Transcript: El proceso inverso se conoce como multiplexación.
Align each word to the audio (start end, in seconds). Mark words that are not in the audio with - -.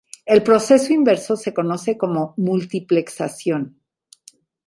El 0.25 0.41
proceso 0.41 0.91
inverso 0.93 1.35
se 1.35 1.53
conoce 1.53 1.95
como 1.95 2.33
multiplexación. 2.37 3.77